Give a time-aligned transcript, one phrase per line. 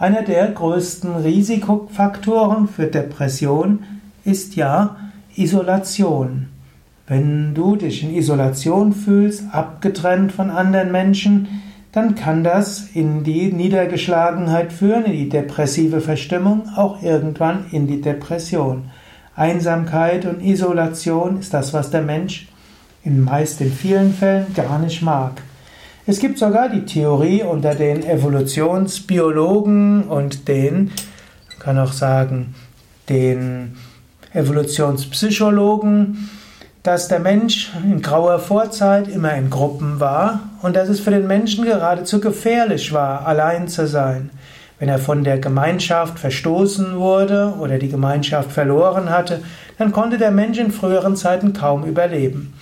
[0.00, 3.84] Einer der größten Risikofaktoren für Depression
[4.24, 4.96] ist ja
[5.36, 6.48] Isolation.
[7.06, 11.62] Wenn du dich in Isolation fühlst, abgetrennt von anderen Menschen,
[11.92, 18.00] dann kann das in die Niedergeschlagenheit führen, in die depressive Verstimmung, auch irgendwann in die
[18.00, 18.90] Depression.
[19.34, 22.48] Einsamkeit und Isolation ist das, was der Mensch
[23.02, 25.42] in meist in vielen Fällen gar nicht mag.
[26.06, 30.92] Es gibt sogar die Theorie unter den Evolutionsbiologen und den,
[31.58, 32.54] kann auch sagen,
[33.08, 33.76] den
[34.32, 36.30] Evolutionspsychologen,
[36.82, 41.26] dass der Mensch in grauer Vorzeit immer in Gruppen war und dass es für den
[41.26, 44.30] Menschen geradezu gefährlich war, allein zu sein.
[44.78, 49.42] Wenn er von der Gemeinschaft verstoßen wurde oder die Gemeinschaft verloren hatte,
[49.76, 52.54] dann konnte der Mensch in früheren Zeiten kaum überleben.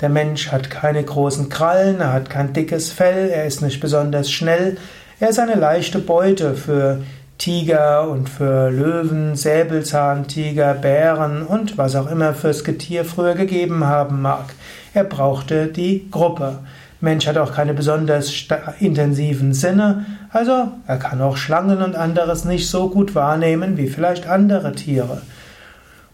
[0.00, 4.30] Der Mensch hat keine großen Krallen, er hat kein dickes Fell, er ist nicht besonders
[4.30, 4.78] schnell,
[5.20, 7.02] er ist eine leichte Beute für
[7.38, 14.22] Tiger und für Löwen, Säbelzahntiger, Bären und was auch immer fürs Getier früher gegeben haben
[14.22, 14.46] mag.
[14.94, 16.60] Er brauchte die Gruppe.
[17.00, 18.32] Mensch hat auch keine besonders
[18.80, 24.26] intensiven Sinne, also er kann auch Schlangen und anderes nicht so gut wahrnehmen wie vielleicht
[24.26, 25.20] andere Tiere.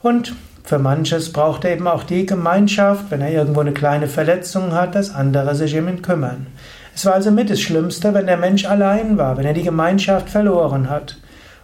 [0.01, 0.35] Und
[0.65, 4.95] für manches braucht er eben auch die Gemeinschaft, wenn er irgendwo eine kleine Verletzung hat,
[4.95, 6.47] dass andere sich um ihn kümmern.
[6.95, 10.29] Es war also mit das Schlimmste, wenn der Mensch allein war, wenn er die Gemeinschaft
[10.29, 11.17] verloren hat.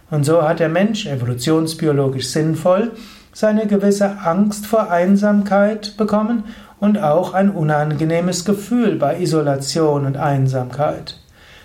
[0.09, 2.91] Und so hat der Mensch, evolutionsbiologisch sinnvoll,
[3.31, 6.45] seine gewisse Angst vor Einsamkeit bekommen
[6.79, 11.19] und auch ein unangenehmes Gefühl bei Isolation und Einsamkeit.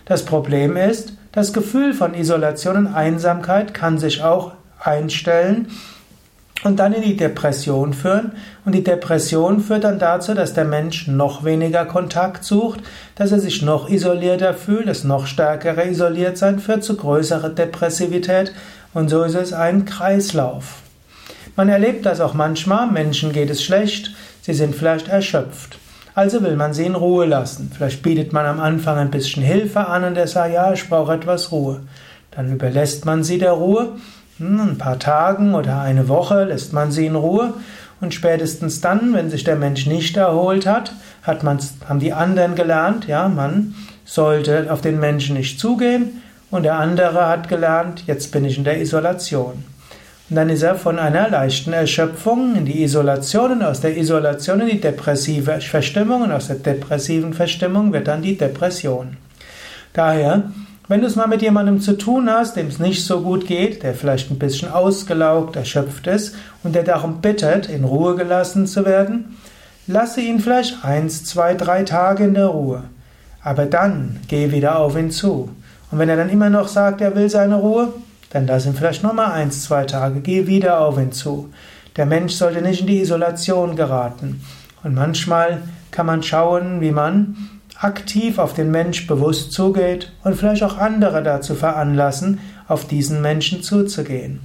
[0.05, 5.69] Das Problem ist, das Gefühl von Isolation und Einsamkeit kann sich auch einstellen,
[6.63, 8.33] und dann in die Depression führen.
[8.65, 12.81] Und die Depression führt dann dazu, dass der Mensch noch weniger Kontakt sucht,
[13.17, 18.53] dass er sich noch isolierter fühlt, das noch stärkere Isoliertsein führt zu größerer Depressivität
[18.95, 20.83] und so ist es ein Kreislauf.
[21.57, 25.79] Man erlebt das auch manchmal, Menschen geht es schlecht, sie sind vielleicht erschöpft.
[26.15, 27.73] Also will man sie in Ruhe lassen.
[27.75, 31.13] Vielleicht bietet man am Anfang ein bisschen Hilfe an und er sagt, ja, ich brauche
[31.13, 31.81] etwas Ruhe.
[32.31, 33.97] Dann überlässt man sie der Ruhe
[34.39, 37.55] ein paar Tagen oder eine Woche lässt man sie in Ruhe
[38.01, 41.59] und spätestens dann, wenn sich der Mensch nicht erholt hat, hat man,
[41.89, 43.75] haben die anderen gelernt, ja, man
[44.05, 48.65] sollte auf den Menschen nicht zugehen und der andere hat gelernt, jetzt bin ich in
[48.65, 49.65] der Isolation.
[50.31, 54.61] Und dann ist er von einer leichten Erschöpfung in die Isolation und aus der Isolation
[54.61, 59.17] in die depressive Verstimmung und aus der depressiven Verstimmung wird dann die Depression.
[59.93, 60.45] Daher
[60.87, 63.83] wenn du es mal mit jemandem zu tun hast, dem es nicht so gut geht,
[63.83, 68.85] der vielleicht ein bisschen ausgelaugt, erschöpft ist und der darum bittet, in Ruhe gelassen zu
[68.85, 69.37] werden,
[69.87, 72.85] lasse ihn vielleicht eins, zwei, drei Tage in der Ruhe.
[73.43, 75.51] Aber dann geh wieder auf ihn zu.
[75.91, 77.93] Und wenn er dann immer noch sagt, er will seine Ruhe,
[78.31, 81.51] dann lass ihn vielleicht nochmal eins, zwei Tage, geh wieder auf ihn zu.
[81.97, 84.43] Der Mensch sollte nicht in die Isolation geraten.
[84.83, 85.63] Und manchmal
[85.93, 87.37] kann man schauen, wie man
[87.85, 93.63] aktiv auf den Mensch bewusst zugeht und vielleicht auch andere dazu veranlassen, auf diesen Menschen
[93.63, 94.41] zuzugehen.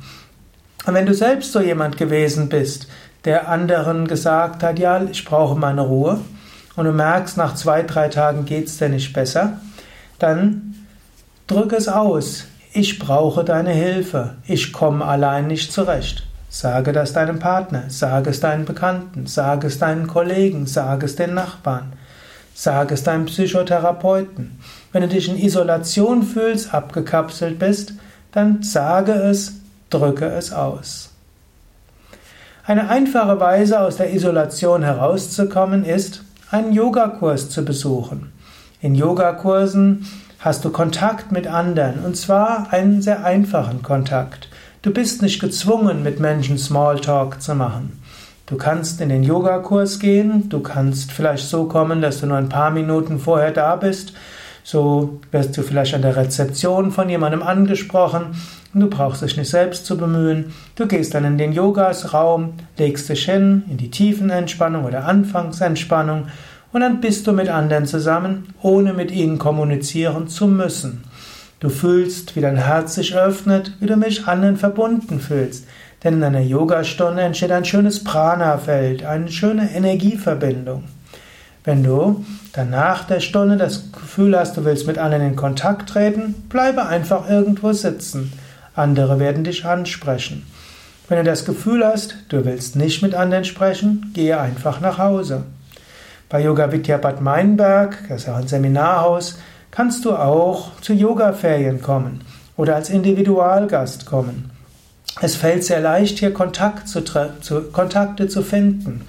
[0.86, 2.88] Und wenn du selbst so jemand gewesen bist,
[3.26, 6.20] der anderen gesagt hat, ja, ich brauche meine Ruhe,
[6.76, 9.60] und du merkst, nach zwei, drei Tagen geht es dir nicht besser,
[10.18, 10.76] dann
[11.46, 12.46] drück es aus.
[12.72, 14.36] Ich brauche deine Hilfe.
[14.48, 16.26] Ich komme allein nicht zurecht.
[16.48, 21.34] Sage das deinem Partner, sage es deinen Bekannten, sage es deinen Kollegen, sage es den
[21.34, 21.94] Nachbarn.
[22.62, 24.60] Sag es deinem Psychotherapeuten.
[24.92, 27.94] Wenn du dich in Isolation fühlst, abgekapselt bist,
[28.34, 29.54] dann sage es,
[29.90, 31.12] drücke es aus.
[32.66, 38.34] Eine einfache Weise aus der Isolation herauszukommen ist, einen Yogakurs zu besuchen.
[38.82, 40.06] In Yogakursen
[40.40, 44.50] hast du Kontakt mit anderen und zwar einen sehr einfachen Kontakt.
[44.82, 47.99] Du bist nicht gezwungen, mit Menschen Smalltalk zu machen.
[48.50, 52.50] Du kannst in den Yogakurs gehen, du kannst vielleicht so kommen, dass du nur ein
[52.50, 54.14] paar Minuten vorher da bist,
[54.64, 58.36] so wirst du vielleicht an der Rezeption von jemandem angesprochen
[58.74, 60.52] und du brauchst dich nicht selbst zu bemühen.
[60.76, 66.26] Du gehst dann in den Yogasraum, legst dich hin in die Tiefenentspannung oder Anfangsentspannung
[66.72, 71.04] und dann bist du mit anderen zusammen, ohne mit ihnen kommunizieren zu müssen.
[71.60, 75.68] Du fühlst, wie dein Herz sich öffnet, wie du mit anderen verbunden fühlst.
[76.04, 80.86] Denn in einer Yogastunde entsteht ein schönes Prana-Feld, eine schöne Energieverbindung.
[81.66, 85.90] Wenn du dann nach der Stunde das Gefühl hast, du willst mit anderen in Kontakt
[85.90, 88.32] treten, bleibe einfach irgendwo sitzen.
[88.76, 90.48] Andere werden dich ansprechen.
[91.10, 95.44] Wenn du das Gefühl hast, du willst nicht mit anderen sprechen, gehe einfach nach Hause.
[96.30, 99.40] Bei Yoga Vidya Bad Meinberg, das ist auch ein Seminarhaus,
[99.72, 102.22] kannst du auch zu Yoga-Ferien kommen
[102.56, 104.52] oder als Individualgast kommen.
[105.22, 109.02] Es fällt sehr leicht, hier Kontakt zu, zu, Kontakte zu finden.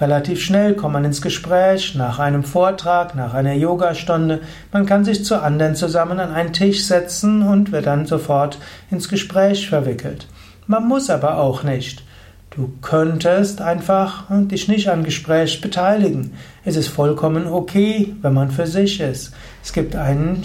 [0.00, 4.40] Relativ schnell kommt man ins Gespräch, nach einem Vortrag, nach einer Yogastunde.
[4.72, 8.58] Man kann sich zu anderen zusammen an einen Tisch setzen und wird dann sofort
[8.90, 10.26] ins Gespräch verwickelt.
[10.66, 12.02] Man muss aber auch nicht.
[12.50, 16.32] Du könntest einfach dich nicht an Gespräch beteiligen.
[16.64, 19.32] Es ist vollkommen okay, wenn man für sich ist.
[19.62, 20.42] Es gibt einen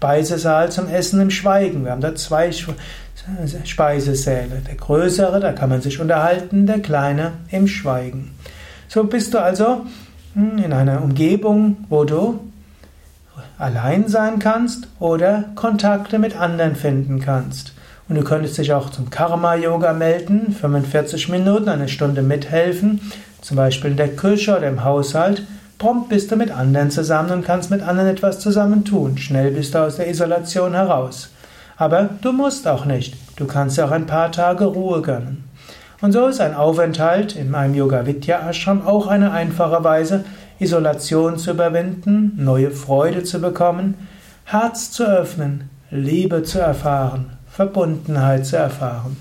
[0.00, 1.84] Speisesaal zum Essen im Schweigen.
[1.84, 2.50] Wir haben da zwei
[3.64, 4.62] Speisesäle.
[4.66, 8.30] Der größere, da kann man sich unterhalten, der kleine im Schweigen.
[8.88, 9.84] So bist du also
[10.32, 12.40] hm, in einer Umgebung, wo du
[13.58, 17.74] allein sein kannst oder Kontakte mit anderen finden kannst.
[18.08, 23.02] Und du könntest dich auch zum Karma-Yoga melden, 45 Minuten, eine Stunde mithelfen,
[23.42, 25.42] zum Beispiel in der Küche oder im Haushalt.
[25.80, 29.16] Prompt bist du mit anderen zusammen und kannst mit anderen etwas zusammen tun.
[29.16, 31.30] Schnell bist du aus der Isolation heraus.
[31.78, 33.16] Aber du musst auch nicht.
[33.36, 35.44] Du kannst auch ein paar Tage Ruhe gönnen.
[36.02, 40.26] Und so ist ein Aufenthalt in einem Yoga Vidya Ashram auch eine einfache Weise,
[40.58, 43.94] Isolation zu überwinden, neue Freude zu bekommen,
[44.44, 49.16] Herz zu öffnen, Liebe zu erfahren, Verbundenheit zu erfahren.